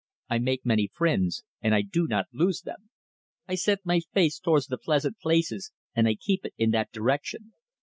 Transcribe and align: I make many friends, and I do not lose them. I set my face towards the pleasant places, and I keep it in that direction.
I 0.31 0.39
make 0.39 0.65
many 0.65 0.89
friends, 0.91 1.43
and 1.61 1.75
I 1.75 1.83
do 1.83 2.07
not 2.07 2.25
lose 2.33 2.61
them. 2.61 2.89
I 3.47 3.53
set 3.53 3.85
my 3.85 3.99
face 4.15 4.39
towards 4.39 4.65
the 4.65 4.79
pleasant 4.79 5.19
places, 5.19 5.71
and 5.95 6.07
I 6.07 6.15
keep 6.15 6.43
it 6.43 6.55
in 6.57 6.71
that 6.71 6.91
direction. 6.91 7.53